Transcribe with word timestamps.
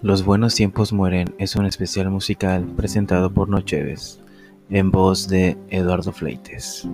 Los 0.00 0.24
buenos 0.24 0.54
tiempos 0.54 0.92
mueren 0.92 1.34
es 1.38 1.56
un 1.56 1.66
especial 1.66 2.08
musical 2.08 2.64
presentado 2.76 3.34
por 3.34 3.48
Nocheves, 3.48 4.20
en 4.70 4.92
voz 4.92 5.26
de 5.26 5.58
Eduardo 5.70 6.12
Fleites. 6.12 6.86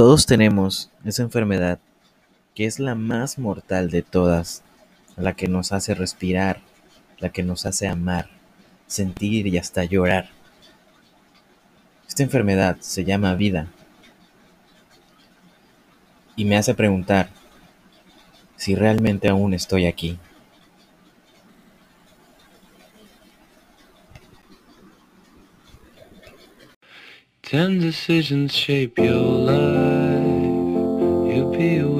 Todos 0.00 0.24
tenemos 0.24 0.90
esa 1.04 1.24
enfermedad 1.24 1.78
que 2.54 2.64
es 2.64 2.78
la 2.78 2.94
más 2.94 3.38
mortal 3.38 3.90
de 3.90 4.00
todas, 4.00 4.62
la 5.18 5.34
que 5.34 5.46
nos 5.46 5.72
hace 5.72 5.94
respirar, 5.94 6.62
la 7.18 7.28
que 7.28 7.42
nos 7.42 7.66
hace 7.66 7.86
amar, 7.86 8.30
sentir 8.86 9.46
y 9.46 9.58
hasta 9.58 9.84
llorar. 9.84 10.30
Esta 12.08 12.22
enfermedad 12.22 12.78
se 12.80 13.04
llama 13.04 13.34
vida 13.34 13.66
y 16.36 16.46
me 16.46 16.56
hace 16.56 16.72
preguntar 16.72 17.28
si 18.56 18.74
realmente 18.74 19.28
aún 19.28 19.52
estoy 19.52 19.84
aquí. 19.84 20.18
Ten. 27.42 27.92
feel 31.60 31.99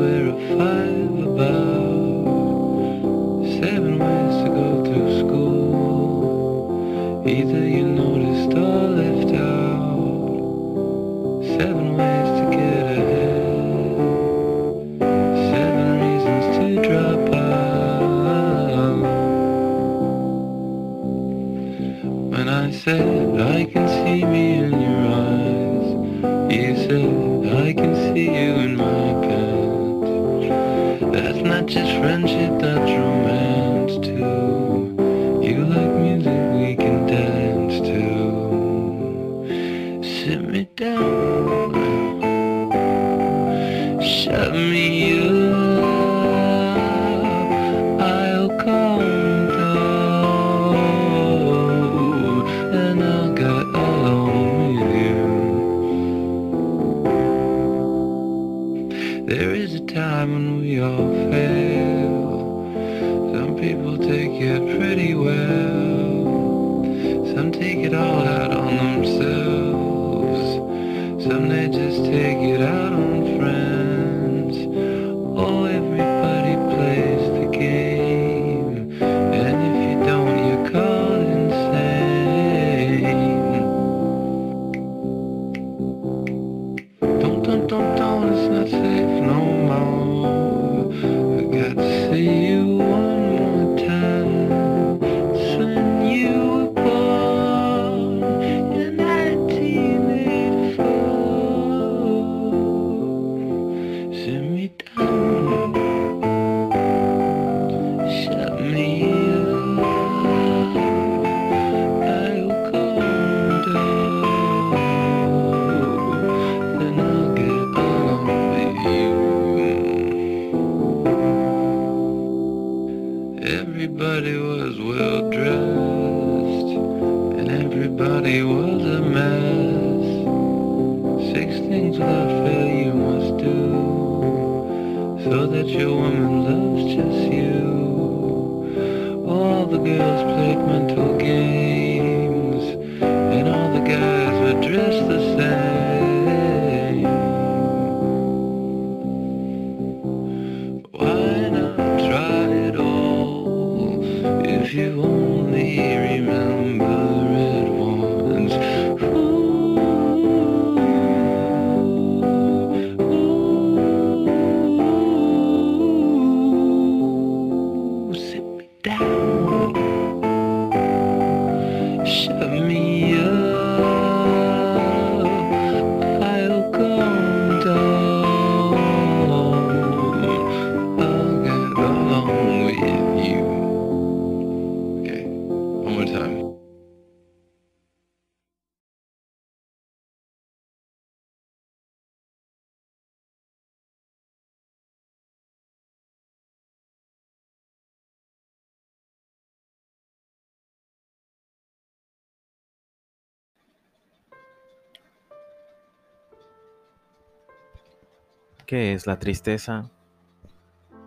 ¿Qué 208.70 208.92
es 208.92 209.08
la 209.08 209.18
tristeza? 209.18 209.90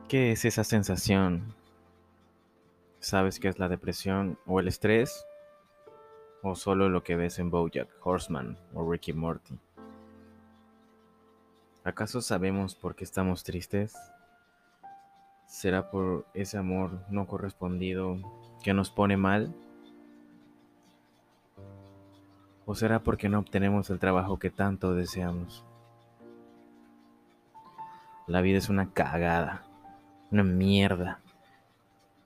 ¿Qué 0.10 0.34
es 0.34 0.44
esa 0.44 0.66
sensación? 0.66 1.56
¿Sabes 3.00 3.40
qué 3.40 3.48
es 3.48 3.58
la 3.58 3.70
depresión 3.70 4.38
o 4.46 4.60
el 4.60 4.68
estrés? 4.68 5.26
¿O 6.42 6.56
solo 6.56 6.90
lo 6.90 7.04
que 7.04 7.16
ves 7.16 7.40
en 7.40 7.50
Bojack 7.50 7.88
Horseman 8.06 8.58
o 8.74 8.92
Ricky 8.92 9.14
Morty? 9.14 9.58
¿Acaso 11.86 12.22
sabemos 12.22 12.76
por 12.76 12.96
qué 12.96 13.06
estamos 13.06 13.46
tristes? 13.46 13.96
¿Será 15.48 15.90
por 15.90 16.26
ese 16.34 16.58
amor 16.58 17.06
no 17.10 17.28
correspondido 17.28 18.18
que 18.62 18.74
nos 18.74 18.92
pone 18.92 19.16
mal? 19.16 19.56
¿O 22.66 22.76
será 22.76 23.04
porque 23.04 23.30
no 23.30 23.40
obtenemos 23.40 23.90
el 23.90 24.00
trabajo 24.00 24.38
que 24.38 24.50
tanto 24.50 24.94
deseamos? 24.94 25.64
La 28.28 28.42
vida 28.42 28.58
es 28.58 28.70
una 28.70 28.94
cagada, 28.94 29.64
una 30.32 30.44
mierda. 30.44 31.20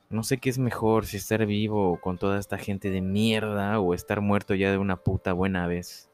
No 0.10 0.24
sé 0.24 0.38
qué 0.38 0.50
es 0.50 0.60
mejor, 0.60 1.06
si 1.06 1.18
estar 1.18 1.46
vivo 1.46 2.00
con 2.00 2.18
toda 2.18 2.40
esta 2.40 2.58
gente 2.58 2.90
de 2.90 3.02
mierda 3.02 3.80
o 3.80 3.94
estar 3.94 4.22
muerto 4.22 4.54
ya 4.56 4.72
de 4.72 4.78
una 4.78 4.98
puta 4.98 5.34
buena 5.34 5.68
vez. 5.68 6.10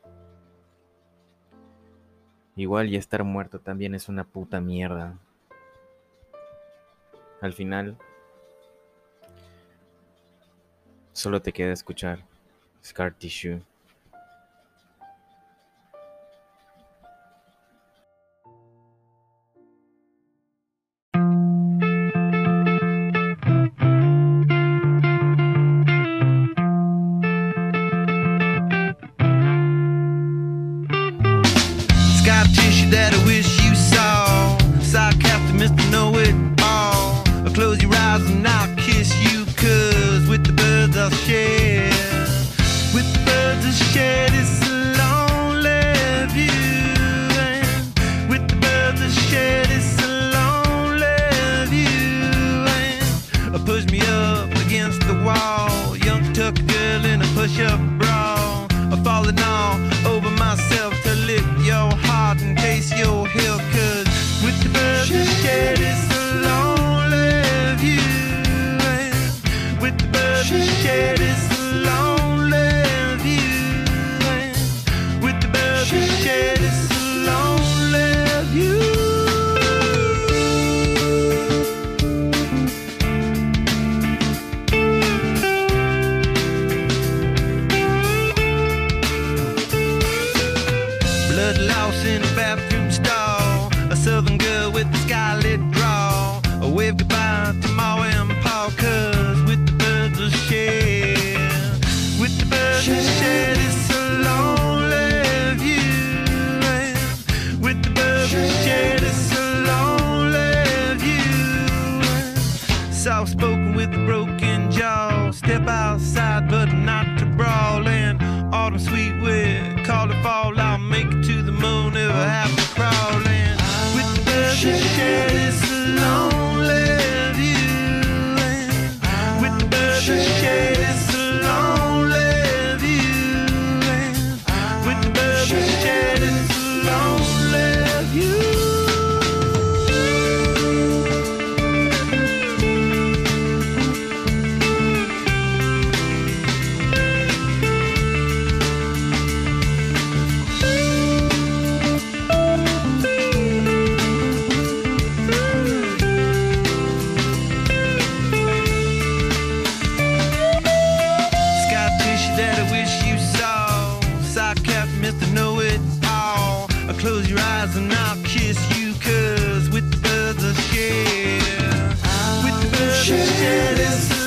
Igual 2.56 2.90
y 2.90 2.96
estar 2.96 3.24
muerto 3.24 3.60
también 3.60 3.94
es 3.94 4.10
una 4.10 4.24
puta 4.24 4.62
mierda. 4.62 5.18
Al 7.42 7.52
final, 7.52 7.98
solo 11.12 11.42
te 11.42 11.52
queda 11.52 11.74
escuchar 11.74 12.20
Scar 12.84 13.14
Tissue. 13.14 13.62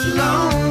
alone 0.06 0.65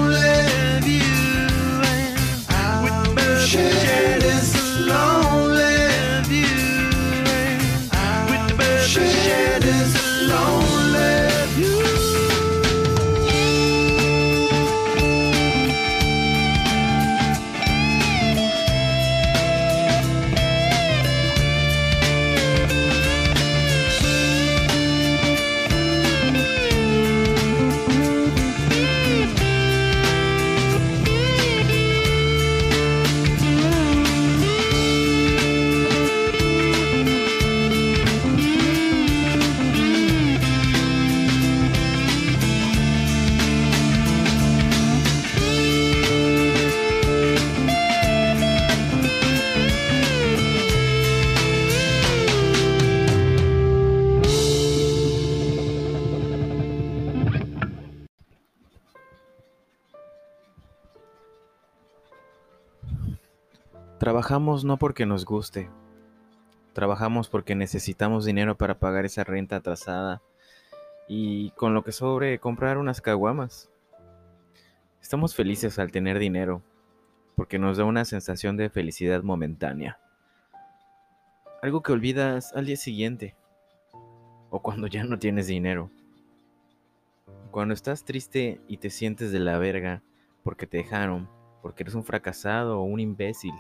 Trabajamos 64.36 64.66
no 64.66 64.76
porque 64.76 65.06
nos 65.06 65.24
guste. 65.24 65.70
Trabajamos 66.74 67.30
porque 67.30 67.56
necesitamos 67.56 68.26
dinero 68.26 68.58
para 68.58 68.80
pagar 68.80 69.06
esa 69.06 69.24
renta 69.24 69.56
atrasada 69.56 70.22
y 71.08 71.52
con 71.52 71.74
lo 71.74 71.86
que 71.86 71.94
sobre 71.94 72.38
comprar 72.40 72.78
unas 72.78 73.00
caguamas. 73.00 73.72
Estamos 75.02 75.36
felices 75.36 75.80
al 75.80 75.94
tener 75.94 76.20
dinero 76.20 76.62
porque 77.38 77.60
nos 77.60 77.78
da 77.78 77.86
una 77.86 78.04
sensación 78.04 78.58
de 78.58 78.70
felicidad 78.70 79.24
momentánea. 79.24 80.00
Algo 81.62 81.82
que 81.82 81.94
olvidas 81.94 82.52
al 82.58 82.66
día 82.66 82.76
siguiente 82.76 83.38
o 84.50 84.62
cuando 84.62 84.88
ya 84.88 85.06
no 85.06 85.18
tienes 85.18 85.48
dinero. 85.48 85.90
Cuando 87.52 87.74
estás 87.74 88.04
triste 88.04 88.60
y 88.68 88.80
te 88.80 88.90
sientes 88.90 89.32
de 89.32 89.40
la 89.40 89.58
verga 89.60 90.04
porque 90.44 90.68
te 90.68 90.76
dejaron, 90.76 91.30
porque 91.62 91.84
eres 91.84 91.96
un 91.96 92.04
fracasado 92.04 92.82
o 92.82 92.84
un 92.84 93.00
imbécil, 93.00 93.54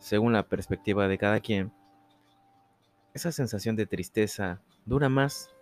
según 0.00 0.32
la 0.32 0.42
perspectiva 0.42 1.06
de 1.06 1.18
cada 1.18 1.38
quien, 1.38 1.72
esa 3.14 3.30
sensación 3.30 3.76
de 3.76 3.86
tristeza 3.86 4.60
dura 4.84 5.08
más. 5.08 5.54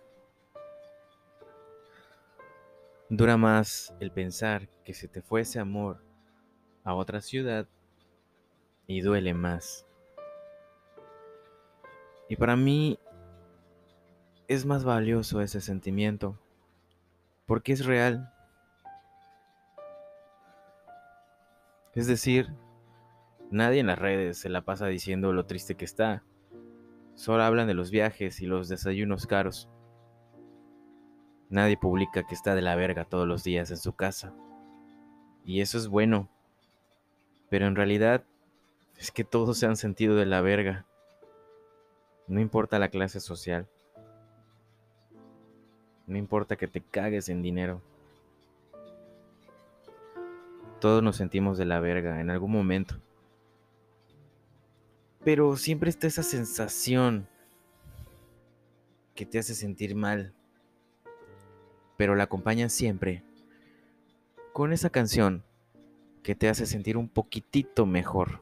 Dura 3.09 3.37
más 3.37 3.93
el 3.99 4.11
pensar 4.11 4.69
que 4.83 4.93
se 4.93 5.07
te 5.07 5.21
fue 5.21 5.41
ese 5.41 5.59
amor 5.59 6.03
a 6.83 6.95
otra 6.95 7.21
ciudad 7.21 7.67
y 8.87 9.01
duele 9.01 9.33
más. 9.33 9.85
Y 12.29 12.35
para 12.35 12.55
mí 12.55 12.97
es 14.47 14.65
más 14.65 14.83
valioso 14.83 15.41
ese 15.41 15.59
sentimiento 15.61 16.39
porque 17.45 17.73
es 17.73 17.85
real. 17.85 18.31
Es 21.95 22.05
decir, 22.05 22.53
nadie 23.51 23.79
en 23.79 23.87
las 23.87 23.99
redes 23.99 24.37
se 24.37 24.49
la 24.49 24.61
pasa 24.61 24.87
diciendo 24.87 25.33
lo 25.33 25.45
triste 25.45 25.75
que 25.75 25.85
está. 25.85 26.23
Solo 27.15 27.43
hablan 27.43 27.67
de 27.67 27.73
los 27.73 27.91
viajes 27.91 28.41
y 28.41 28.45
los 28.45 28.69
desayunos 28.69 29.27
caros. 29.27 29.69
Nadie 31.49 31.77
publica 31.77 32.23
que 32.23 32.35
está 32.35 32.55
de 32.55 32.61
la 32.61 32.75
verga 32.75 33.05
todos 33.05 33.27
los 33.27 33.43
días 33.43 33.71
en 33.71 33.77
su 33.77 33.93
casa. 33.93 34.33
Y 35.43 35.61
eso 35.61 35.77
es 35.77 35.87
bueno. 35.87 36.29
Pero 37.49 37.65
en 37.65 37.75
realidad 37.75 38.23
es 38.97 39.11
que 39.11 39.23
todos 39.23 39.57
se 39.57 39.65
han 39.65 39.75
sentido 39.75 40.15
de 40.15 40.27
la 40.27 40.41
verga. 40.41 40.85
No 42.27 42.39
importa 42.39 42.77
la 42.77 42.89
clase 42.89 43.19
social. 43.19 43.67
No 46.05 46.17
importa 46.17 46.55
que 46.55 46.67
te 46.67 46.81
cagues 46.81 47.29
en 47.29 47.41
dinero. 47.41 47.81
Todos 50.79 51.03
nos 51.03 51.17
sentimos 51.17 51.57
de 51.57 51.65
la 51.65 51.79
verga 51.79 52.21
en 52.21 52.29
algún 52.29 52.51
momento. 52.51 52.95
Pero 55.23 55.57
siempre 55.57 55.89
está 55.89 56.07
esa 56.07 56.23
sensación 56.23 57.27
que 59.15 59.25
te 59.25 59.37
hace 59.39 59.53
sentir 59.53 59.95
mal. 59.95 60.33
Pero 61.97 62.15
la 62.15 62.23
acompaña 62.23 62.69
siempre 62.69 63.23
con 64.53 64.73
esa 64.73 64.89
canción 64.89 65.43
que 66.23 66.35
te 66.35 66.49
hace 66.49 66.65
sentir 66.65 66.97
un 66.97 67.09
poquitito 67.09 67.85
mejor. 67.85 68.41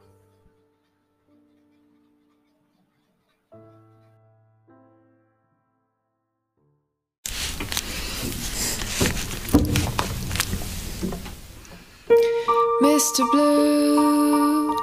Mr. 12.80 13.24
Blue, 13.32 14.74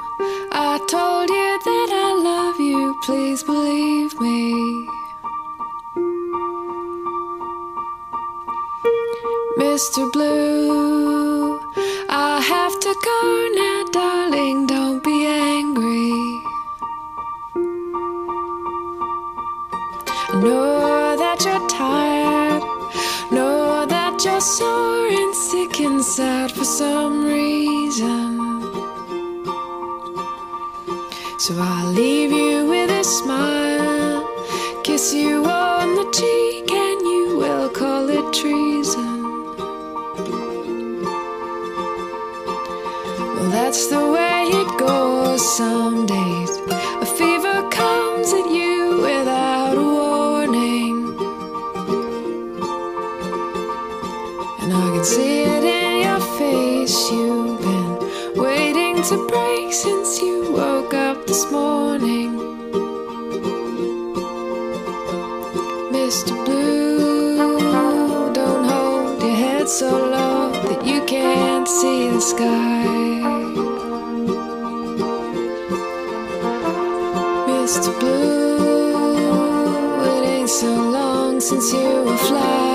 I 0.52 0.78
told 0.88 1.28
you 1.30 1.35
please 3.06 3.44
believe 3.44 4.20
me. 4.20 4.88
Mr. 9.58 10.12
Blue, 10.12 11.56
I 12.08 12.40
have 12.52 12.74
to 12.80 12.92
go 13.10 13.20
now, 13.62 13.84
darling, 13.92 14.66
don't 14.66 15.04
be 15.04 15.18
angry. 15.24 16.10
I 20.32 20.40
know 20.42 21.16
that 21.22 21.38
you're 21.46 21.68
tired, 21.68 22.62
know 23.30 23.86
that 23.86 24.24
you're 24.24 24.40
sore 24.40 25.06
and 25.06 25.32
sick 25.32 25.78
and 25.78 26.02
sad 26.02 26.50
for 26.50 26.64
some 26.64 27.24
reason. 27.24 28.36
So 31.38 31.54
I'll 31.56 31.92
leave 31.92 32.32
you 32.32 32.66
with 32.66 32.85
smile, 33.06 34.28
kiss 34.82 35.14
you 35.14 35.44
on 35.44 35.94
the 35.94 36.10
cheek, 36.10 36.70
and 36.72 37.00
you 37.02 37.36
will 37.38 37.70
call 37.70 38.08
it 38.10 38.32
treason. 38.32 39.22
Well, 43.34 43.50
that's 43.50 43.86
the 43.86 44.10
way 44.10 44.48
it 44.60 44.78
goes 44.78 45.56
some 45.56 46.06
days. 46.06 46.55
Sky. 72.20 72.86
Mr. 77.46 77.90
Blue, 78.00 79.26
it 80.04 80.24
ain't 80.24 80.48
so 80.48 80.74
long 80.90 81.40
since 81.40 81.72
you 81.72 82.02
were 82.04 82.16
flying 82.16 82.65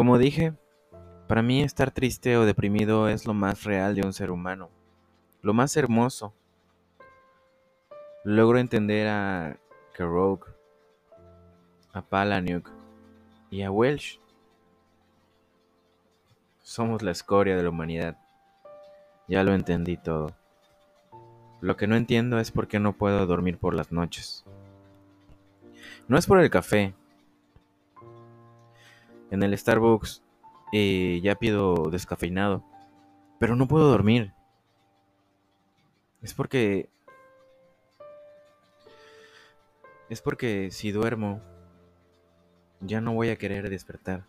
Como 0.00 0.16
dije, 0.16 0.54
para 1.28 1.42
mí 1.42 1.62
estar 1.62 1.90
triste 1.90 2.38
o 2.38 2.46
deprimido 2.46 3.10
es 3.10 3.26
lo 3.26 3.34
más 3.34 3.64
real 3.64 3.94
de 3.94 4.00
un 4.00 4.14
ser 4.14 4.30
humano, 4.30 4.70
lo 5.42 5.52
más 5.52 5.76
hermoso. 5.76 6.32
Logro 8.24 8.58
entender 8.58 9.08
a 9.08 9.58
Kerouac, 9.94 10.54
a 11.92 12.00
Palahniuk 12.00 12.70
y 13.50 13.60
a 13.60 13.70
Welsh. 13.70 14.18
Somos 16.62 17.02
la 17.02 17.10
escoria 17.10 17.54
de 17.54 17.62
la 17.62 17.68
humanidad. 17.68 18.16
Ya 19.28 19.44
lo 19.44 19.52
entendí 19.52 19.98
todo. 19.98 20.34
Lo 21.60 21.76
que 21.76 21.86
no 21.86 21.96
entiendo 21.96 22.38
es 22.38 22.50
por 22.50 22.68
qué 22.68 22.80
no 22.80 22.94
puedo 22.94 23.26
dormir 23.26 23.58
por 23.58 23.74
las 23.74 23.92
noches. 23.92 24.46
No 26.08 26.16
es 26.16 26.26
por 26.26 26.40
el 26.40 26.48
café. 26.48 26.94
En 29.30 29.42
el 29.42 29.56
Starbucks 29.56 30.22
y 30.72 31.20
ya 31.20 31.34
pido 31.34 31.90
descafeinado, 31.90 32.64
pero 33.38 33.56
no 33.56 33.66
puedo 33.66 33.88
dormir. 33.88 34.32
Es 36.22 36.34
porque... 36.34 36.88
Es 40.08 40.20
porque 40.20 40.70
si 40.72 40.90
duermo, 40.90 41.40
ya 42.80 43.00
no 43.00 43.14
voy 43.14 43.30
a 43.30 43.36
querer 43.36 43.70
despertar. 43.70 44.24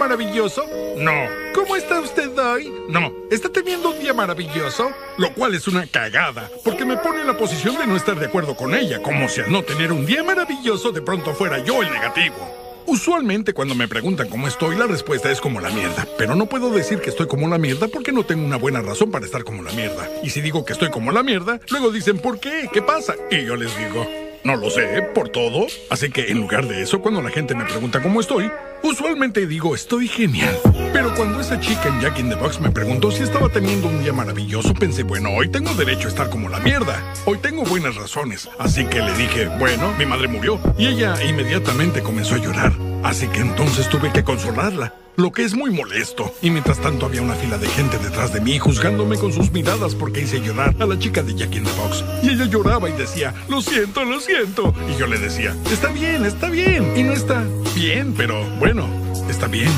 Maravilloso? 0.00 0.66
No. 0.96 1.12
¿Cómo 1.54 1.76
está 1.76 2.00
usted 2.00 2.36
hoy? 2.38 2.72
No. 2.88 3.12
¿Está 3.30 3.50
teniendo 3.50 3.90
un 3.90 4.00
día 4.00 4.14
maravilloso? 4.14 4.90
Lo 5.18 5.32
cual 5.34 5.54
es 5.54 5.68
una 5.68 5.86
cagada, 5.86 6.50
porque 6.64 6.86
me 6.86 6.96
pone 6.96 7.20
en 7.20 7.26
la 7.26 7.36
posición 7.36 7.76
de 7.76 7.86
no 7.86 7.96
estar 7.96 8.18
de 8.18 8.26
acuerdo 8.26 8.56
con 8.56 8.74
ella, 8.74 9.02
como 9.02 9.28
si 9.28 9.42
al 9.42 9.52
no 9.52 9.62
tener 9.62 9.92
un 9.92 10.06
día 10.06 10.24
maravilloso 10.24 10.90
de 10.90 11.02
pronto 11.02 11.34
fuera 11.34 11.58
yo 11.58 11.82
el 11.82 11.92
negativo. 11.92 12.56
Usualmente 12.86 13.52
cuando 13.52 13.74
me 13.74 13.88
preguntan 13.88 14.30
cómo 14.30 14.48
estoy, 14.48 14.74
la 14.74 14.86
respuesta 14.86 15.30
es 15.30 15.40
como 15.40 15.60
la 15.60 15.68
mierda. 15.68 16.08
Pero 16.16 16.34
no 16.34 16.46
puedo 16.46 16.70
decir 16.70 17.00
que 17.00 17.10
estoy 17.10 17.28
como 17.28 17.46
la 17.46 17.58
mierda 17.58 17.86
porque 17.88 18.10
no 18.10 18.24
tengo 18.24 18.44
una 18.44 18.56
buena 18.56 18.80
razón 18.80 19.10
para 19.10 19.26
estar 19.26 19.44
como 19.44 19.62
la 19.62 19.70
mierda. 19.72 20.08
Y 20.22 20.30
si 20.30 20.40
digo 20.40 20.64
que 20.64 20.72
estoy 20.72 20.90
como 20.90 21.12
la 21.12 21.22
mierda, 21.22 21.60
luego 21.68 21.90
dicen, 21.90 22.18
¿por 22.18 22.40
qué? 22.40 22.70
¿Qué 22.72 22.80
pasa? 22.80 23.14
Y 23.30 23.44
yo 23.44 23.54
les 23.54 23.76
digo, 23.76 24.08
no 24.44 24.56
lo 24.56 24.70
sé, 24.70 25.02
por 25.14 25.28
todo. 25.28 25.66
Así 25.90 26.10
que 26.10 26.30
en 26.30 26.38
lugar 26.40 26.66
de 26.66 26.82
eso, 26.82 27.00
cuando 27.00 27.22
la 27.22 27.30
gente 27.30 27.54
me 27.54 27.64
pregunta 27.64 28.02
cómo 28.02 28.20
estoy, 28.20 28.50
usualmente 28.82 29.46
digo 29.46 29.74
estoy 29.74 30.08
genial. 30.08 30.56
Pero 30.92 31.14
cuando 31.14 31.40
esa 31.40 31.60
chica 31.60 31.88
en 31.88 32.00
Jack 32.00 32.18
in 32.18 32.28
the 32.30 32.34
Box 32.34 32.60
me 32.60 32.70
preguntó 32.70 33.10
si 33.10 33.22
estaba 33.22 33.48
teniendo 33.48 33.88
un 33.88 34.02
día 34.02 34.12
maravilloso, 34.12 34.74
pensé, 34.74 35.02
bueno, 35.02 35.30
hoy 35.30 35.48
tengo 35.48 35.74
derecho 35.74 36.08
a 36.08 36.10
estar 36.10 36.30
como 36.30 36.48
la 36.48 36.60
mierda. 36.60 37.14
Hoy 37.26 37.38
tengo 37.38 37.64
buenas 37.64 37.96
razones. 37.96 38.48
Así 38.58 38.86
que 38.86 39.00
le 39.00 39.12
dije, 39.14 39.48
bueno, 39.58 39.92
mi 39.98 40.06
madre 40.06 40.28
murió. 40.28 40.58
Y 40.78 40.86
ella 40.86 41.14
inmediatamente 41.22 42.02
comenzó 42.02 42.34
a 42.36 42.38
llorar. 42.38 42.72
Así 43.02 43.26
que 43.28 43.40
entonces 43.40 43.88
tuve 43.88 44.12
que 44.12 44.24
consolarla. 44.24 44.94
Lo 45.20 45.32
que 45.32 45.44
es 45.44 45.54
muy 45.54 45.70
molesto. 45.70 46.32
Y 46.40 46.48
mientras 46.48 46.80
tanto 46.80 47.04
había 47.04 47.20
una 47.20 47.34
fila 47.34 47.58
de 47.58 47.68
gente 47.68 47.98
detrás 47.98 48.32
de 48.32 48.40
mí 48.40 48.58
juzgándome 48.58 49.18
con 49.18 49.34
sus 49.34 49.52
miradas 49.52 49.94
porque 49.94 50.22
hice 50.22 50.40
llorar 50.40 50.74
a 50.80 50.86
la 50.86 50.98
chica 50.98 51.22
de 51.22 51.34
Jack 51.34 51.56
in 51.56 51.64
the 51.64 51.70
Box. 51.72 52.02
Y 52.22 52.30
ella 52.30 52.46
lloraba 52.46 52.88
y 52.88 52.94
decía, 52.94 53.34
lo 53.46 53.60
siento, 53.60 54.02
lo 54.06 54.18
siento. 54.18 54.74
Y 54.88 54.98
yo 54.98 55.06
le 55.06 55.18
decía, 55.18 55.54
está 55.70 55.88
bien, 55.88 56.24
está 56.24 56.48
bien. 56.48 56.96
Y 56.96 57.02
no 57.02 57.12
está 57.12 57.44
bien, 57.74 58.14
pero 58.16 58.42
bueno, 58.58 58.88
está 59.28 59.46
bien. 59.46 59.68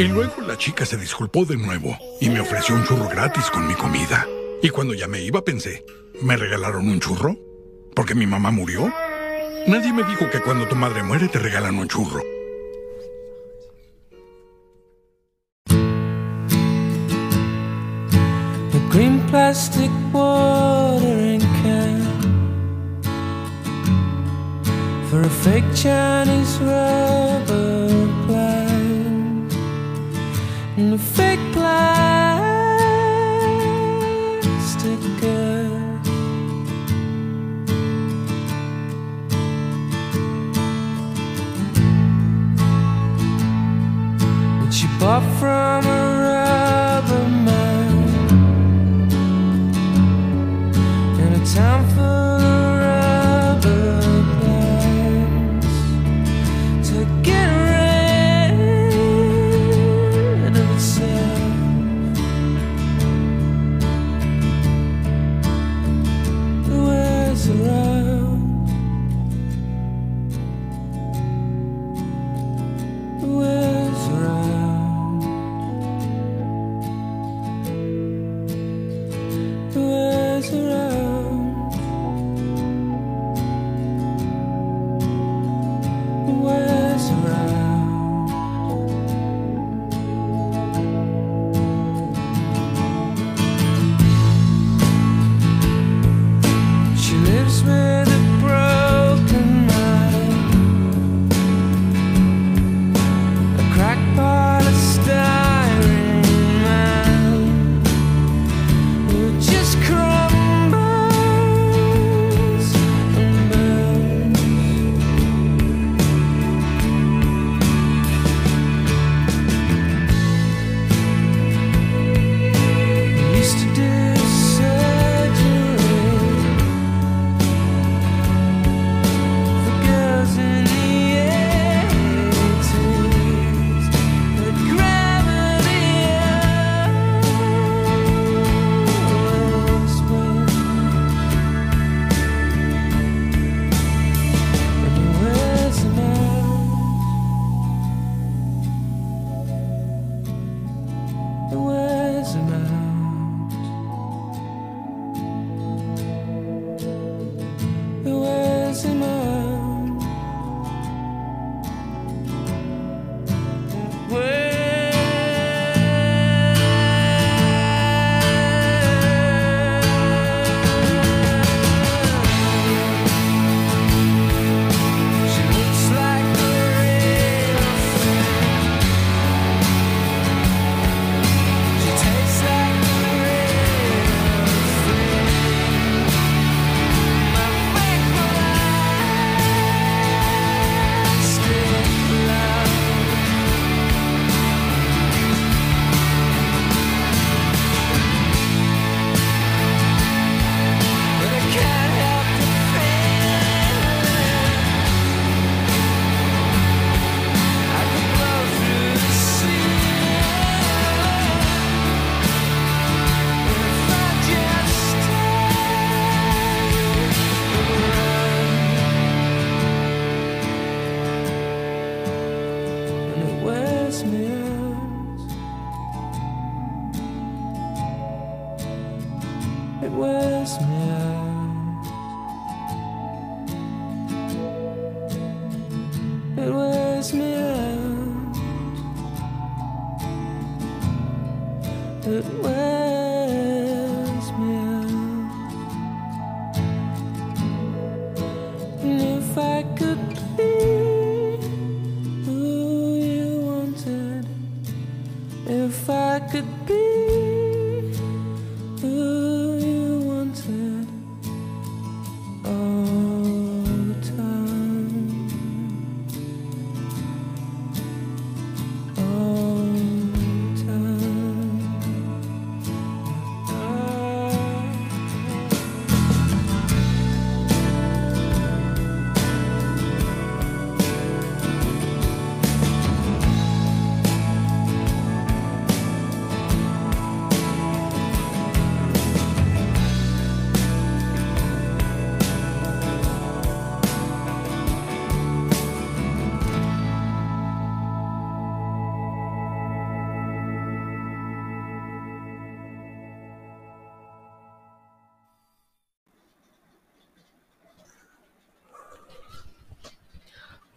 Y 0.00 0.08
luego 0.08 0.42
la 0.44 0.58
chica 0.58 0.84
se 0.84 0.96
disculpó 0.96 1.44
de 1.44 1.56
nuevo 1.56 1.96
y 2.20 2.28
me 2.28 2.40
ofreció 2.40 2.74
un 2.74 2.84
churro 2.84 3.08
gratis 3.08 3.52
con 3.52 3.68
mi 3.68 3.74
comida. 3.74 4.26
Y 4.64 4.70
cuando 4.70 4.94
ya 4.94 5.06
me 5.06 5.22
iba 5.22 5.44
pensé, 5.44 5.84
¿me 6.22 6.36
regalaron 6.36 6.88
un 6.88 6.98
churro? 6.98 7.36
¿Porque 7.94 8.16
mi 8.16 8.26
mamá 8.26 8.50
murió? 8.50 8.92
Nadie 9.68 9.92
me 9.92 10.02
dijo 10.02 10.28
que 10.28 10.40
cuando 10.40 10.66
tu 10.66 10.74
madre 10.74 11.04
muere 11.04 11.28
te 11.28 11.38
regalan 11.38 11.78
un 11.78 11.86
churro. 11.86 12.20
Plastic 19.32 19.90
watering 20.12 21.40
can 21.40 22.02
for 25.08 25.22
a 25.22 25.30
fake 25.30 25.64
Chinese 25.74 26.58
rubber 26.58 27.88
plant 28.26 29.54
and 30.76 30.92
a 30.92 30.98
fake 30.98 31.40
plastic 31.54 31.80
girl. 35.22 35.80
Which 44.60 44.82
you 44.82 44.90
bought 45.00 45.24
from 45.40 45.86
a 45.86 46.11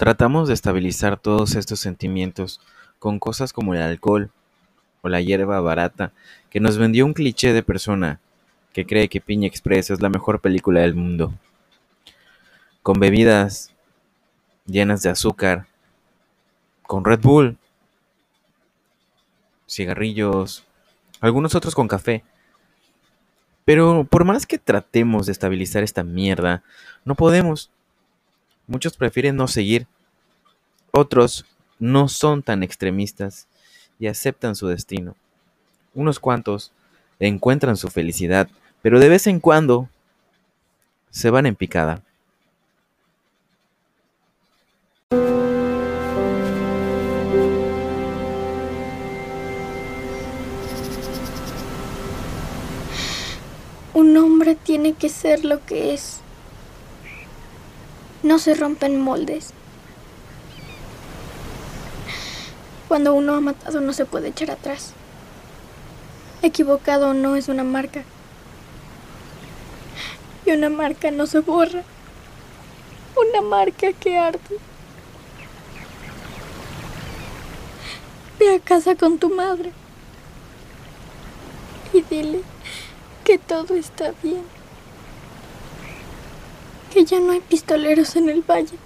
Tratamos 0.06 0.48
de 0.48 0.54
estabilizar 0.54 1.18
todos 1.18 1.56
estos 1.56 1.80
sentimientos 1.80 2.62
con 3.00 3.18
cosas 3.18 3.54
como 3.54 3.74
el 3.74 3.82
alcohol 3.82 4.30
o 5.02 5.10
la 5.10 5.20
hierba 5.20 5.60
barata 5.62 6.12
que 6.52 6.60
nos 6.60 6.78
vendió 6.78 7.08
un 7.08 7.15
cliché 7.15 7.54
de 7.54 7.63
persona 7.63 8.20
que 8.72 8.86
cree 8.86 9.10
que 9.10 9.20
Piña 9.20 9.48
Express 9.48 9.89
es 9.89 10.04
la 10.04 10.10
mejor 10.10 10.41
película 10.41 10.82
del 10.82 10.94
mundo. 10.94 11.34
Con 12.84 13.00
bebidas 13.00 13.74
llenas 14.68 15.02
de 15.02 15.10
azúcar, 15.10 15.65
con 16.84 17.04
Red 17.04 17.22
Bull, 17.22 17.58
cigarrillos, 19.68 20.65
algunos 21.20 21.56
otros 21.56 21.74
con 21.74 21.88
café. 21.88 22.24
Pero 23.65 24.04
por 24.04 24.24
más 24.24 24.46
que 24.46 24.60
tratemos 24.60 25.26
de 25.26 25.32
estabilizar 25.32 25.82
esta 25.82 26.04
mierda, 26.04 26.62
no 27.06 27.15
podemos. 27.15 27.72
Muchos 28.67 28.97
prefieren 28.97 29.36
no 29.36 29.47
seguir. 29.47 29.88
Otros 30.91 31.45
no 31.80 32.08
son 32.08 32.41
tan 32.41 32.63
extremistas 32.63 33.47
y 33.99 34.08
aceptan 34.08 34.56
su 34.56 34.67
destino. 34.67 35.15
Unos 35.93 36.19
cuantos 36.19 36.71
encuentran 37.19 37.78
su 37.78 37.89
felicidad, 37.89 38.49
pero 38.82 38.99
de 38.99 39.10
vez 39.10 39.28
en 39.28 39.39
cuando 39.39 39.89
se 41.10 41.30
van 41.30 41.45
en 41.45 41.56
picada. 41.56 42.01
Un 53.93 54.17
hombre 54.17 54.56
tiene 54.56 54.93
que 54.93 55.08
ser 55.08 55.45
lo 55.45 55.65
que 55.65 55.93
es. 55.93 56.21
No 58.23 58.39
se 58.39 58.56
rompen 58.56 58.99
moldes. 58.99 59.54
Cuando 62.88 63.13
uno 63.13 63.36
ha 63.36 63.41
matado 63.41 63.82
no 63.82 63.93
se 63.93 64.06
puede 64.06 64.30
echar 64.30 64.51
atrás. 64.51 64.93
Equivocado 66.41 67.13
no 67.13 67.36
es 67.36 67.47
una 67.47 67.63
marca. 67.63 68.04
Y 70.45 70.51
una 70.51 70.69
marca 70.69 71.10
no 71.12 71.25
se 71.25 71.39
borra. 71.39 71.84
Una 73.15 73.41
marca 73.41 73.93
que 73.93 74.17
arde. 74.17 74.60
Ve 78.38 78.56
a 78.56 78.60
casa 78.60 78.95
con 78.95 79.17
tu 79.17 79.30
madre. 79.34 79.71
Y 81.93 82.01
dile 82.01 82.41
que 83.23 83.39
todo 83.39 83.73
está 83.75 84.13
bien. 84.21 84.55
Que 86.95 87.03
ya 87.03 87.19
no 87.19 87.34
hay 87.34 87.41
pistoleros 87.41 88.15
en 88.15 88.29
el 88.29 88.41
valle. 88.41 88.77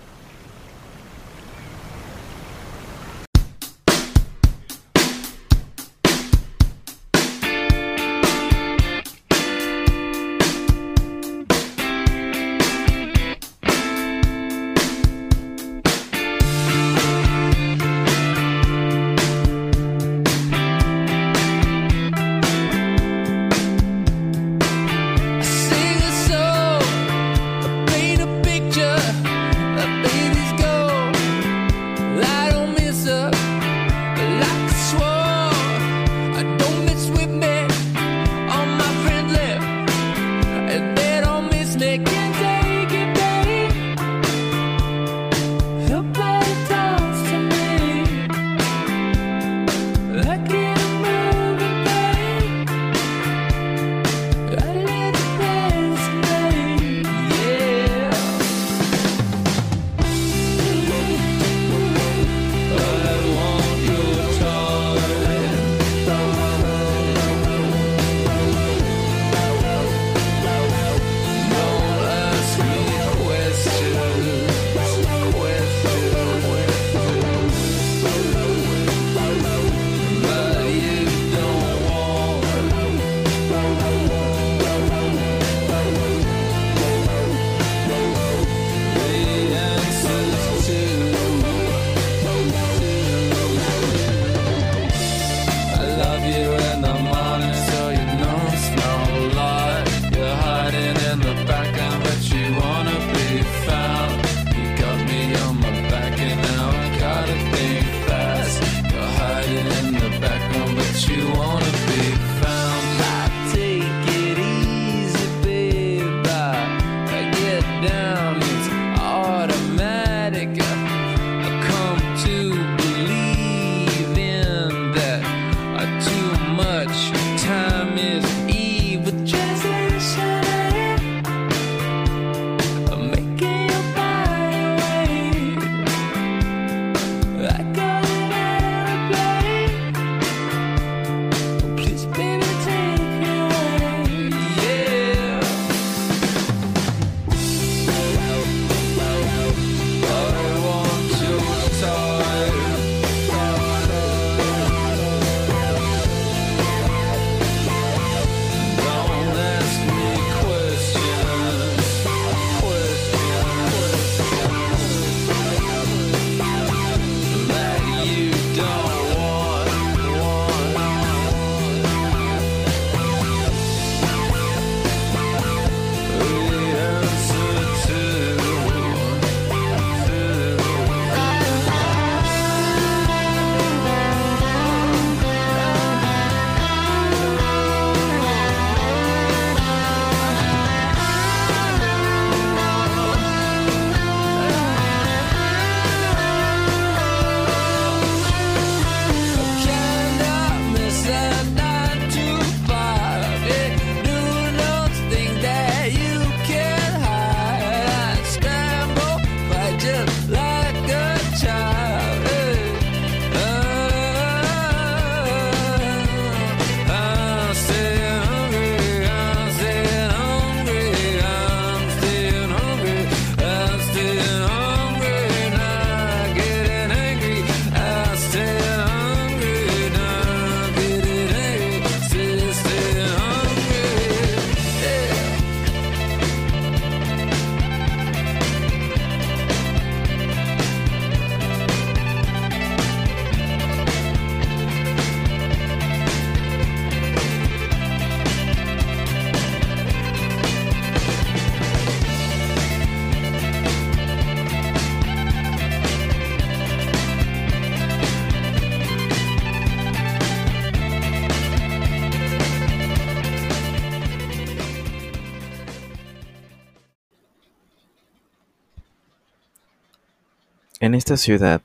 Esta 270.99 271.15
ciudad, 271.15 271.61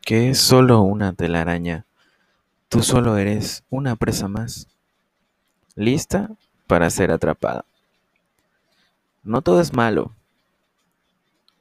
que 0.00 0.30
es 0.30 0.38
solo 0.38 0.80
una 0.80 1.12
telaraña, 1.12 1.84
tú 2.70 2.82
solo 2.82 3.18
eres 3.18 3.64
una 3.68 3.96
presa 3.96 4.28
más, 4.28 4.66
lista 5.74 6.30
para 6.66 6.88
ser 6.88 7.10
atrapada. 7.10 7.66
No 9.22 9.42
todo 9.42 9.60
es 9.60 9.74
malo. 9.74 10.10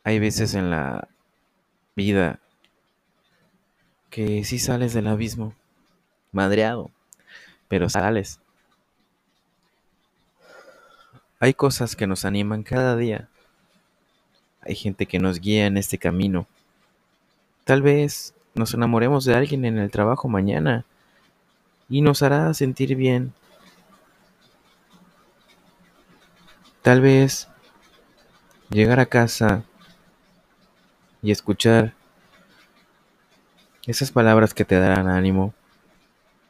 Hay 0.06 0.19
veces 0.19 0.54
en 0.54 0.69
la 0.69 1.10
vida 1.97 2.39
que 4.10 4.45
sí 4.45 4.58
sales 4.58 4.93
del 4.93 5.08
abismo, 5.08 5.54
madreado, 6.32 6.91
pero 7.67 7.89
sales. 7.89 8.39
Hay 11.41 11.54
cosas 11.54 11.97
que 11.97 12.08
nos 12.08 12.24
animan 12.24 12.63
cada 12.63 12.95
día. 12.95 13.28
Hay 14.62 14.76
gente 14.76 15.06
que 15.08 15.19
nos 15.19 15.41
guía 15.41 15.65
en 15.65 15.76
este 15.76 15.97
camino. 15.97 16.47
Tal 17.63 17.82
vez 17.82 18.34
nos 18.56 18.74
enamoremos 18.74 19.26
de 19.26 19.36
alguien 19.36 19.65
en 19.65 19.78
el 19.78 19.91
trabajo 19.91 20.28
mañana 20.28 20.86
y 21.89 22.02
nos 22.02 22.24
hará 22.24 22.54
sentir 22.54 22.95
bien. 22.95 23.34
Tal 26.82 27.02
vez 27.02 27.47
llegar 28.69 29.00
a 29.00 29.06
casa 29.06 29.63
y 31.21 31.32
escuchar 31.32 31.93
esas 33.86 34.12
palabras 34.12 34.54
que 34.54 34.65
te 34.65 34.80
darán 34.80 35.08
ánimo 35.08 35.54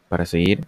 para 0.08 0.26
seguir. 0.26 0.68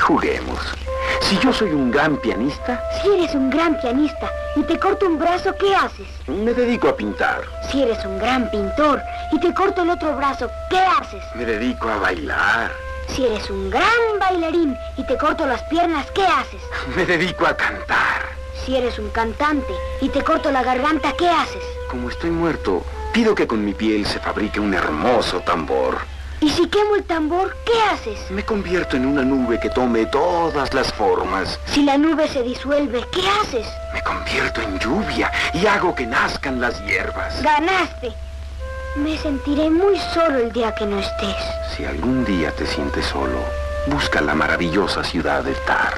Juguemos. 0.00 0.85
Si 1.28 1.36
yo 1.40 1.52
soy 1.52 1.70
un 1.72 1.90
gran 1.90 2.16
pianista, 2.18 2.80
Si 3.02 3.08
eres 3.08 3.34
un 3.34 3.50
gran 3.50 3.76
pianista 3.80 4.30
y 4.54 4.62
te 4.62 4.78
corto 4.78 5.06
un 5.06 5.18
brazo, 5.18 5.52
¿qué 5.58 5.74
haces? 5.74 6.06
me 6.28 6.54
dedico 6.54 6.88
a 6.88 6.96
pintar. 6.96 7.42
Si 7.70 7.82
eres 7.82 8.04
un 8.04 8.18
gran 8.18 8.48
pintor 8.50 9.02
y 9.32 9.40
te 9.40 9.52
corto 9.52 9.82
el 9.82 9.90
otro 9.90 10.16
brazo, 10.16 10.48
¿qué 10.70 10.78
haces? 10.78 11.22
Me 11.34 11.44
dedico 11.44 11.88
a 11.88 11.96
bailar. 11.96 12.70
Si 13.08 13.24
eres 13.24 13.50
un 13.50 13.70
gran 13.70 14.18
bailarín 14.20 14.76
y 14.96 15.04
te 15.04 15.16
corto 15.16 15.46
las 15.46 15.62
piernas, 15.64 16.06
¿qué 16.12 16.22
haces? 16.24 16.60
Me 16.96 17.04
dedico 17.04 17.44
a 17.46 17.56
cantar. 17.56 18.22
Si 18.64 18.76
eres 18.76 18.98
un 18.98 19.10
cantante 19.10 19.74
y 20.00 20.08
te 20.08 20.22
corto 20.22 20.50
la 20.52 20.62
garganta, 20.62 21.12
¿qué 21.18 21.28
haces? 21.28 21.62
Como 21.90 22.08
estoy 22.08 22.30
muerto, 22.30 22.84
pido 23.12 23.34
que 23.34 23.46
con 23.46 23.64
mi 23.64 23.74
piel 23.74 24.06
se 24.06 24.20
fabrique 24.20 24.60
un 24.60 24.74
hermoso 24.74 25.40
tambor. 25.40 25.98
Y 26.40 26.50
si 26.50 26.68
quemo 26.68 26.96
el 26.96 27.04
tambor, 27.04 27.56
¿qué 27.64 27.72
haces? 27.92 28.30
Me 28.30 28.44
convierto 28.44 28.96
en 28.96 29.06
una 29.06 29.22
nube 29.22 29.58
que 29.58 29.70
tome 29.70 30.04
todas 30.06 30.74
las 30.74 30.92
formas. 30.92 31.58
Si 31.66 31.82
la 31.82 31.96
nube 31.96 32.28
se 32.28 32.42
disuelve, 32.42 33.04
¿qué 33.10 33.22
haces? 33.40 33.66
Me 33.94 34.02
convierto 34.02 34.60
en 34.60 34.78
lluvia 34.78 35.32
y 35.54 35.66
hago 35.66 35.94
que 35.94 36.06
nazcan 36.06 36.60
las 36.60 36.84
hierbas. 36.84 37.42
Ganaste. 37.42 38.12
Me 38.96 39.16
sentiré 39.18 39.70
muy 39.70 39.98
solo 40.14 40.38
el 40.38 40.52
día 40.52 40.74
que 40.74 40.86
no 40.86 40.98
estés. 40.98 41.36
Si 41.74 41.84
algún 41.84 42.24
día 42.24 42.50
te 42.52 42.66
sientes 42.66 43.06
solo, 43.06 43.40
busca 43.88 44.20
la 44.20 44.34
maravillosa 44.34 45.04
ciudad 45.04 45.42
de 45.42 45.52
Tar. 45.66 45.94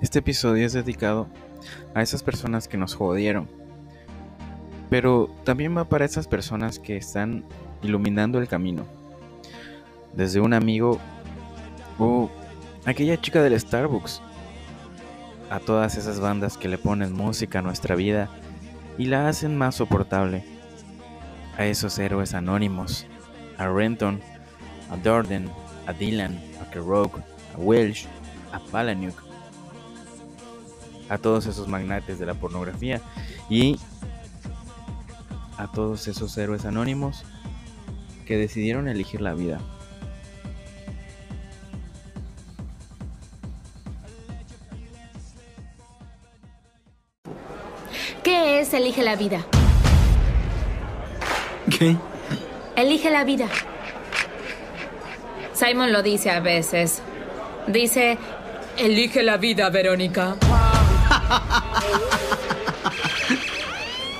Este 0.00 0.20
episodio 0.20 0.64
es 0.64 0.72
dedicado 0.72 1.28
a 1.94 2.00
esas 2.00 2.22
personas 2.22 2.68
que 2.68 2.78
nos 2.78 2.94
jodieron. 2.94 3.48
Pero 4.88 5.28
también 5.44 5.76
va 5.76 5.84
para 5.84 6.06
esas 6.06 6.26
personas 6.26 6.78
que 6.78 6.96
están 6.96 7.44
iluminando 7.82 8.38
el 8.38 8.48
camino. 8.48 8.86
Desde 10.14 10.40
un 10.40 10.54
amigo 10.54 10.98
o 11.98 12.30
aquella 12.86 13.20
chica 13.20 13.42
del 13.42 13.60
Starbucks. 13.60 14.22
A 15.50 15.60
todas 15.60 15.96
esas 15.98 16.18
bandas 16.18 16.56
que 16.56 16.68
le 16.68 16.78
ponen 16.78 17.12
música 17.12 17.58
a 17.58 17.62
nuestra 17.62 17.94
vida 17.94 18.30
y 18.96 19.04
la 19.04 19.28
hacen 19.28 19.58
más 19.58 19.74
soportable. 19.74 20.44
A 21.58 21.66
esos 21.66 21.98
héroes 21.98 22.32
anónimos. 22.32 23.06
A 23.58 23.68
Renton, 23.68 24.22
a 24.90 24.96
Dorden, 24.96 25.50
a 25.86 25.92
Dylan, 25.92 26.40
a 26.62 26.70
Kerouac, 26.70 27.18
a 27.54 27.58
Welsh, 27.58 28.06
a 28.52 28.58
Palahniuk, 28.58 29.29
a 31.10 31.18
todos 31.18 31.44
esos 31.46 31.68
magnates 31.68 32.18
de 32.18 32.24
la 32.24 32.34
pornografía 32.34 33.02
y 33.50 33.78
a 35.58 35.66
todos 35.66 36.08
esos 36.08 36.38
héroes 36.38 36.64
anónimos 36.64 37.24
que 38.24 38.38
decidieron 38.38 38.88
elegir 38.88 39.20
la 39.20 39.34
vida. 39.34 39.60
¿Qué 48.22 48.60
es 48.60 48.72
Elige 48.72 49.02
la 49.02 49.16
vida? 49.16 49.44
¿Qué? 51.76 51.96
Elige 52.76 53.10
la 53.10 53.24
vida. 53.24 53.48
Simon 55.52 55.92
lo 55.92 56.02
dice 56.02 56.30
a 56.30 56.38
veces. 56.38 57.02
Dice, 57.66 58.16
elige 58.78 59.24
la 59.24 59.36
vida, 59.38 59.68
Verónica. 59.70 60.36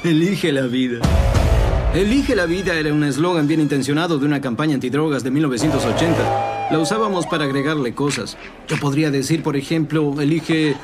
Elige 0.05 0.53
la 0.53 0.63
vida. 0.63 1.01
Elige 1.95 2.35
la 2.37 2.47
vida 2.47 2.75
era 2.75 2.93
un 2.93 3.05
eslogan 3.05 3.49
bien 3.49 3.61
intencionado 3.61 4.19
de 4.19 4.25
una 4.25 4.41
campaña 4.41 4.75
antidrogas 4.75 5.23
de 5.25 5.31
1980. 5.31 6.69
La 6.71 6.79
usábamos 6.79 7.27
para 7.27 7.45
agregarle 7.45 7.95
cosas. 7.95 8.37
Yo 8.69 8.77
podría 8.79 9.11
decir, 9.11 9.43
por 9.43 9.57
ejemplo, 9.57 10.21
elige 10.21 10.77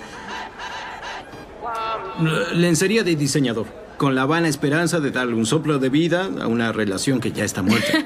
lencería 2.55 3.05
de 3.05 3.15
diseñador, 3.15 3.67
con 3.97 4.15
la 4.15 4.27
vana 4.27 4.49
esperanza 4.49 5.01
de 5.01 5.11
darle 5.11 5.35
un 5.35 5.47
soplo 5.47 5.79
de 5.79 5.89
vida 5.89 6.29
a 6.41 6.47
una 6.47 6.73
relación 6.73 7.21
que 7.21 7.33
ya 7.33 7.45
está 7.45 7.63
muerta. 7.63 8.05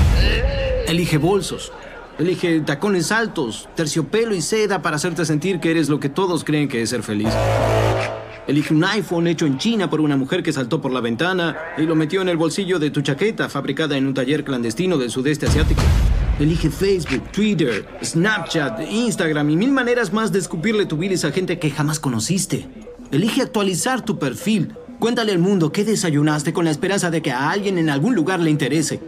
Elige 0.86 1.18
bolsos. 1.18 1.72
Elige 2.20 2.60
tacones 2.60 3.12
altos, 3.12 3.66
terciopelo 3.74 4.34
y 4.34 4.42
seda 4.42 4.82
para 4.82 4.96
hacerte 4.96 5.24
sentir 5.24 5.58
que 5.58 5.70
eres 5.70 5.88
lo 5.88 5.98
que 5.98 6.10
todos 6.10 6.44
creen 6.44 6.68
que 6.68 6.82
es 6.82 6.90
ser 6.90 7.02
feliz. 7.02 7.30
Elige 8.46 8.74
un 8.74 8.84
iPhone 8.84 9.26
hecho 9.26 9.46
en 9.46 9.56
China 9.56 9.88
por 9.88 10.02
una 10.02 10.18
mujer 10.18 10.42
que 10.42 10.52
saltó 10.52 10.82
por 10.82 10.92
la 10.92 11.00
ventana 11.00 11.56
y 11.78 11.84
lo 11.84 11.94
metió 11.94 12.20
en 12.20 12.28
el 12.28 12.36
bolsillo 12.36 12.78
de 12.78 12.90
tu 12.90 13.00
chaqueta 13.00 13.48
fabricada 13.48 13.96
en 13.96 14.06
un 14.06 14.12
taller 14.12 14.44
clandestino 14.44 14.98
del 14.98 15.10
sudeste 15.10 15.46
asiático. 15.46 15.80
Elige 16.38 16.68
Facebook, 16.68 17.22
Twitter, 17.32 17.88
Snapchat, 18.04 18.82
Instagram 18.90 19.48
y 19.48 19.56
mil 19.56 19.72
maneras 19.72 20.12
más 20.12 20.30
de 20.30 20.40
escupirle 20.40 20.84
tu 20.84 20.98
bilis 20.98 21.24
a 21.24 21.32
gente 21.32 21.58
que 21.58 21.70
jamás 21.70 22.00
conociste. 22.00 22.68
Elige 23.10 23.40
actualizar 23.40 24.04
tu 24.04 24.18
perfil. 24.18 24.74
Cuéntale 24.98 25.32
al 25.32 25.38
mundo 25.38 25.72
qué 25.72 25.86
desayunaste 25.86 26.52
con 26.52 26.66
la 26.66 26.70
esperanza 26.70 27.10
de 27.10 27.22
que 27.22 27.32
a 27.32 27.48
alguien 27.48 27.78
en 27.78 27.88
algún 27.88 28.14
lugar 28.14 28.40
le 28.40 28.50
interese. 28.50 29.00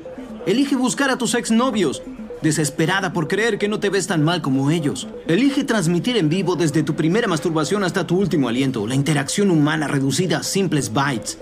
Elige 0.46 0.76
buscar 0.76 1.10
a 1.10 1.18
tus 1.18 1.34
exnovios, 1.34 2.02
desesperada 2.42 3.12
por 3.12 3.28
creer 3.28 3.58
que 3.58 3.68
no 3.68 3.80
te 3.80 3.90
ves 3.90 4.06
tan 4.06 4.22
mal 4.22 4.42
como 4.42 4.70
ellos. 4.70 5.08
Elige 5.26 5.64
transmitir 5.64 6.16
en 6.16 6.28
vivo 6.28 6.56
desde 6.56 6.82
tu 6.82 6.94
primera 6.94 7.28
masturbación 7.28 7.84
hasta 7.84 8.06
tu 8.06 8.18
último 8.18 8.48
aliento, 8.48 8.86
la 8.86 8.94
interacción 8.94 9.50
humana 9.50 9.88
reducida 9.88 10.38
a 10.38 10.42
simples 10.42 10.92
bytes. 10.92 11.38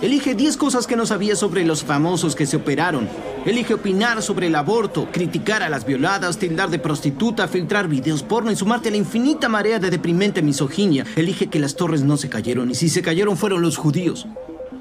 Elige 0.00 0.36
10 0.36 0.56
cosas 0.56 0.86
que 0.86 0.94
no 0.94 1.06
sabías 1.06 1.40
sobre 1.40 1.64
los 1.64 1.82
famosos 1.82 2.36
que 2.36 2.46
se 2.46 2.56
operaron. 2.56 3.08
Elige 3.44 3.74
opinar 3.74 4.22
sobre 4.22 4.46
el 4.46 4.54
aborto, 4.54 5.08
criticar 5.10 5.64
a 5.64 5.68
las 5.68 5.84
violadas, 5.84 6.38
tildar 6.38 6.70
de 6.70 6.78
prostituta, 6.78 7.48
filtrar 7.48 7.88
videos 7.88 8.22
porno 8.22 8.52
y 8.52 8.56
sumarte 8.56 8.90
a 8.90 8.92
la 8.92 8.98
infinita 8.98 9.48
marea 9.48 9.80
de 9.80 9.90
deprimente 9.90 10.40
misoginia. 10.40 11.04
Elige 11.16 11.48
que 11.48 11.58
las 11.58 11.74
torres 11.74 12.02
no 12.02 12.16
se 12.16 12.28
cayeron 12.28 12.70
y 12.70 12.76
si 12.76 12.88
se 12.88 13.02
cayeron 13.02 13.36
fueron 13.36 13.60
los 13.60 13.76
judíos. 13.76 14.28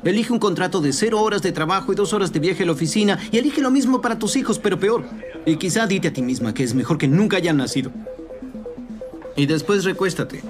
Elige 0.03 0.31
un 0.31 0.39
contrato 0.39 0.81
de 0.81 0.93
cero 0.93 1.21
horas 1.21 1.41
de 1.41 1.51
trabajo 1.51 1.91
y 1.91 1.95
dos 1.95 2.13
horas 2.13 2.31
de 2.31 2.39
viaje 2.39 2.63
a 2.63 2.65
la 2.67 2.71
oficina 2.73 3.17
y 3.31 3.39
elige 3.39 3.61
lo 3.61 3.71
mismo 3.71 4.01
para 4.01 4.19
tus 4.19 4.35
hijos, 4.35 4.59
pero 4.59 4.79
peor. 4.79 5.03
Y 5.47 5.55
quizá 5.55 5.87
dite 5.87 6.09
a 6.09 6.13
ti 6.13 6.21
misma 6.21 6.53
que 6.53 6.61
es 6.61 6.73
mejor 6.73 6.97
que 6.97 7.07
nunca 7.07 7.37
hayan 7.37 7.55
nacido. 7.55 7.89
Y 9.37 9.45
después 9.45 9.85
recuéstate. 9.85 10.43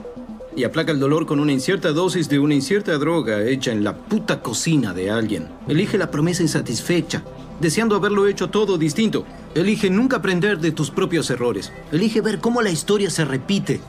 Y 0.55 0.63
aplaca 0.63 0.91
el 0.91 0.99
dolor 0.99 1.27
con 1.27 1.39
una 1.39 1.51
incierta 1.51 1.91
dosis 1.91 2.29
de 2.29 2.39
una 2.39 2.55
incierta 2.55 2.97
droga 2.97 3.43
hecha 3.43 3.71
en 3.71 3.83
la 3.83 3.95
puta 3.95 4.41
cocina 4.41 4.95
de 4.95 5.11
alguien. 5.11 5.49
Elige 5.67 5.99
la 5.99 6.09
promesa 6.09 6.41
insatisfecha, 6.41 7.21
deseando 7.61 7.95
haberlo 7.95 8.25
hecho 8.25 8.49
todo 8.49 8.79
distinto. 8.79 9.23
Elige 9.53 9.91
nunca 9.91 10.17
aprender 10.17 10.57
de 10.57 10.71
tus 10.71 10.89
propios 10.89 11.29
errores. 11.29 11.71
Elige 11.91 12.21
ver 12.21 12.39
cómo 12.39 12.63
la 12.63 12.71
historia 12.71 13.11
se 13.11 13.23
repite. 13.23 13.81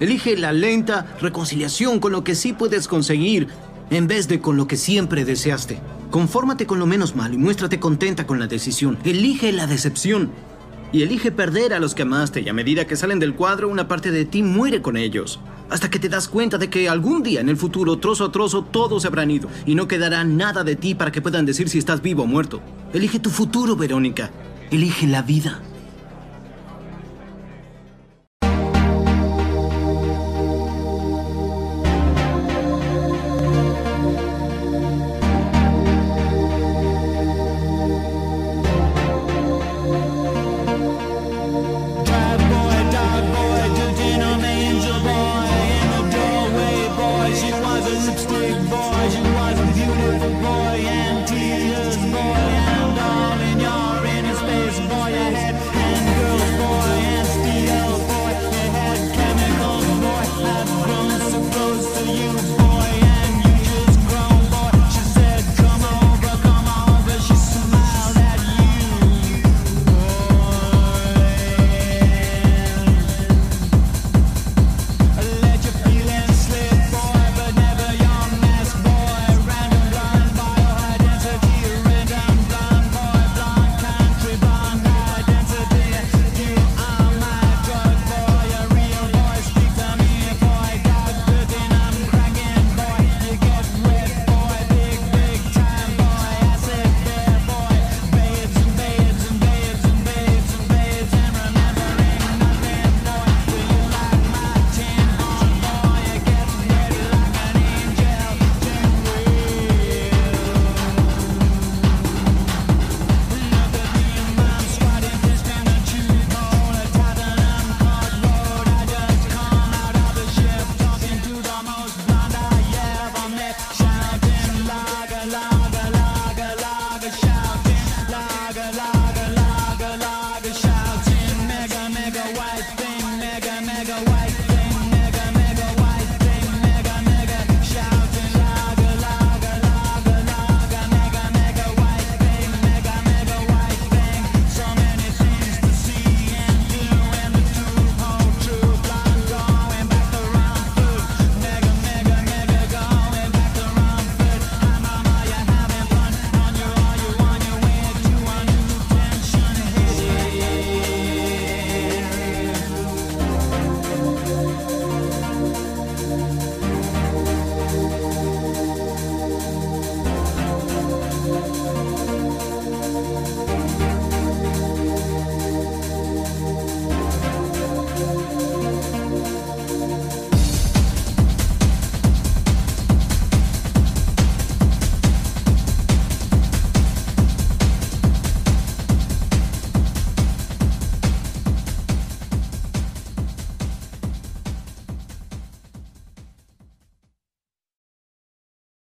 Elige 0.00 0.36
la 0.36 0.52
lenta 0.52 1.06
reconciliación 1.20 2.00
con 2.00 2.10
lo 2.10 2.24
que 2.24 2.34
sí 2.34 2.52
puedes 2.52 2.88
conseguir 2.88 3.46
en 3.90 4.08
vez 4.08 4.26
de 4.26 4.40
con 4.40 4.56
lo 4.56 4.66
que 4.66 4.76
siempre 4.76 5.24
deseaste. 5.24 5.78
Confórmate 6.10 6.66
con 6.66 6.78
lo 6.78 6.86
menos 6.86 7.14
malo 7.14 7.34
y 7.34 7.38
muéstrate 7.38 7.78
contenta 7.78 8.26
con 8.26 8.38
la 8.38 8.46
decisión. 8.46 8.98
Elige 9.04 9.52
la 9.52 9.66
decepción. 9.66 10.30
Y 10.90 11.02
elige 11.02 11.30
perder 11.30 11.74
a 11.74 11.80
los 11.80 11.94
que 11.94 12.02
amaste 12.02 12.40
y 12.40 12.48
a 12.48 12.54
medida 12.54 12.86
que 12.86 12.96
salen 12.96 13.18
del 13.18 13.34
cuadro 13.34 13.68
una 13.68 13.88
parte 13.88 14.10
de 14.10 14.24
ti 14.24 14.42
muere 14.42 14.80
con 14.80 14.96
ellos. 14.96 15.38
Hasta 15.68 15.90
que 15.90 15.98
te 15.98 16.08
das 16.08 16.28
cuenta 16.28 16.56
de 16.56 16.70
que 16.70 16.88
algún 16.88 17.22
día 17.22 17.42
en 17.42 17.50
el 17.50 17.58
futuro, 17.58 17.98
trozo 17.98 18.24
a 18.24 18.32
trozo, 18.32 18.64
todos 18.64 19.02
se 19.02 19.08
habrán 19.08 19.30
ido 19.30 19.50
y 19.66 19.74
no 19.74 19.86
quedará 19.86 20.24
nada 20.24 20.64
de 20.64 20.76
ti 20.76 20.94
para 20.94 21.12
que 21.12 21.20
puedan 21.20 21.44
decir 21.44 21.68
si 21.68 21.76
estás 21.76 22.00
vivo 22.00 22.22
o 22.22 22.26
muerto. 22.26 22.62
Elige 22.94 23.18
tu 23.18 23.28
futuro, 23.28 23.76
Verónica. 23.76 24.30
Elige 24.70 25.06
la 25.06 25.20
vida. 25.20 25.60